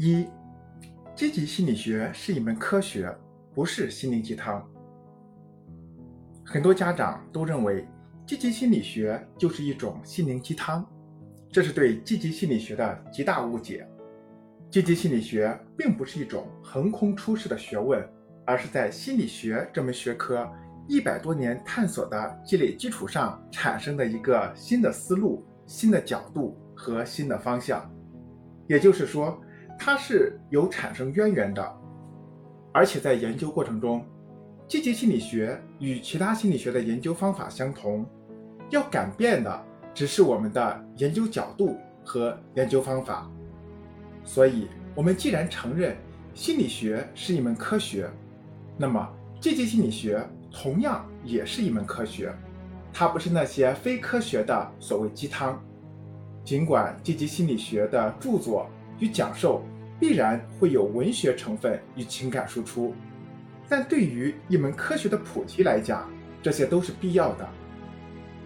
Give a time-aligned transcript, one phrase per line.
[0.00, 0.24] 一，
[1.16, 3.12] 积极心理学是一门科学，
[3.52, 4.64] 不是心灵鸡汤。
[6.46, 7.84] 很多家长都认为
[8.24, 10.88] 积极心理学就是一种心灵鸡汤，
[11.50, 13.84] 这是对积极心理学的极大误解。
[14.70, 18.00] 积极心理学并不是一种横空出世的学问，
[18.46, 20.48] 而是在心理学这门学科
[20.86, 27.90] 一百多年探索的积累基础上产生的一个新的思路、新的角度和新的方向。
[28.68, 29.42] 也就是说，
[29.78, 31.78] 它是有产生渊源的，
[32.72, 34.04] 而且在研究过程中。
[34.66, 38.04] 积极心理学与其他心理学的研究方法相同，
[38.68, 43.30] 要改变的只是我们的研究角度和研究方法。
[44.24, 45.96] 所以，我们既然承认
[46.34, 48.10] 心理学是一门科学，
[48.76, 49.08] 那么
[49.40, 50.22] 积极心理学
[50.52, 52.30] 同样也是一门科学。
[52.92, 55.58] 它不是那些非科学的所谓鸡汤。
[56.44, 59.64] 尽管积极心理学的著作与讲授
[59.98, 62.94] 必然会有文学成分与情感输出。
[63.68, 66.08] 但对于一门科学的普及来讲，
[66.42, 67.48] 这些都是必要的，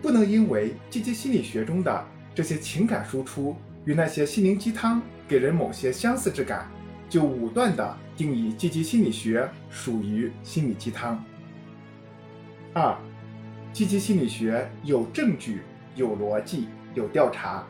[0.00, 2.04] 不能因为积极心理学中的
[2.34, 3.54] 这些情感输出
[3.84, 6.68] 与那些心灵鸡汤给人某些相似之感，
[7.08, 11.22] 就武断地定义积极心理学属于心理鸡汤。
[12.72, 12.96] 二，
[13.72, 15.60] 积极心理学有证据、
[15.94, 17.64] 有逻辑、有调查。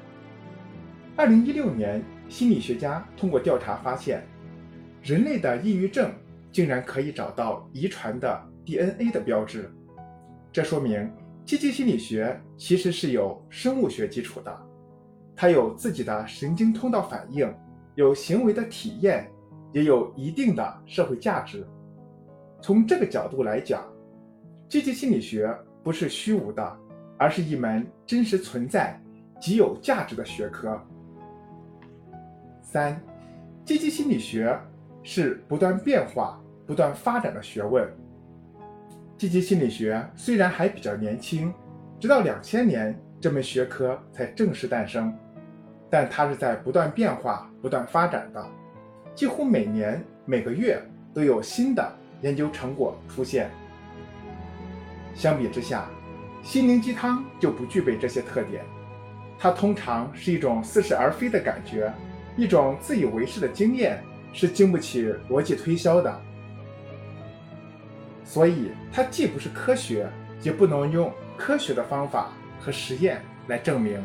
[1.16, 2.02] 二零一六年，
[2.32, 4.26] 心理学家通过调查发现，
[5.02, 6.10] 人类的抑郁症。
[6.50, 9.72] 竟然可以找到遗传的 DNA 的标志，
[10.52, 11.10] 这说明
[11.46, 14.54] 积极心理学其实是有生物学基础的，
[15.34, 17.50] 它有自己的神经通道反应，
[17.94, 19.30] 有行为的体验，
[19.72, 21.66] 也有一定的社会价值。
[22.60, 23.82] 从这个角度来讲，
[24.68, 25.50] 积极心理学
[25.82, 26.78] 不是虚无的，
[27.18, 29.02] 而是一门真实存在、
[29.40, 30.78] 极有价值的学科。
[32.72, 32.98] 三，
[33.66, 34.58] 积极心理学
[35.02, 36.38] 是不断变化。
[36.64, 37.86] 不断发展的学问。
[39.18, 41.52] 积极心理学虽然还比较年轻，
[42.00, 45.12] 直到两千年这门学科才正式诞生，
[45.90, 48.48] 但它是在不断变化、不断发展的，
[49.14, 50.80] 几乎每年每个月
[51.12, 51.92] 都有新的
[52.22, 53.50] 研究成果出现。
[55.14, 55.90] 相比之下，
[56.42, 58.64] 心灵鸡汤就不具备这些特点，
[59.36, 61.92] 它通常是一种似是而非的感觉，
[62.36, 66.20] 一种自以为是的经验，是经不起逻辑推销的。
[68.24, 70.08] 所以，它既不是科学，
[70.42, 74.02] 也不能用科学的方法和实验来证明。